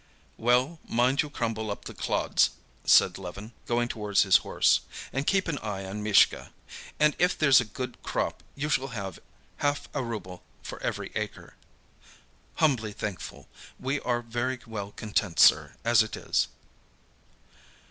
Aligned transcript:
"Well, 0.37 0.79
mind 0.87 1.21
you 1.21 1.29
crumble 1.29 1.69
up 1.69 1.85
the 1.85 1.93
clods," 1.93 2.49
said 2.85 3.19
Levin, 3.19 3.51
going 3.67 3.87
towards 3.87 4.23
his 4.23 4.37
horse, 4.37 4.79
"and 5.13 5.27
keep 5.27 5.47
an 5.47 5.59
eye 5.59 5.85
on 5.85 6.01
Mishka. 6.01 6.51
And 6.99 7.15
if 7.19 7.37
there's 7.37 7.61
a 7.61 7.65
good 7.65 8.01
crop 8.01 8.41
you 8.55 8.67
shall 8.67 8.87
have 8.97 9.19
half 9.57 9.87
a 9.93 10.01
rouble 10.01 10.41
for 10.63 10.81
every 10.81 11.11
acre." 11.13 11.53
"Humbly 12.55 12.93
thankful. 12.93 13.47
We 13.79 13.99
are 13.99 14.23
very 14.23 14.59
well 14.65 14.91
content, 14.91 15.39
sir, 15.39 15.75
as 15.85 16.01
it 16.01 16.17
is." 16.17 16.47